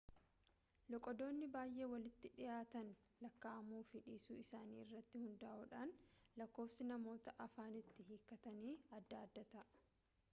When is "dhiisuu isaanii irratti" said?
4.07-5.23